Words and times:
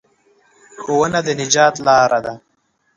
ښوونه 0.81 1.19
د 1.25 1.27
نجات 1.41 1.75
لاره 1.85 2.19
ده. 2.25 2.33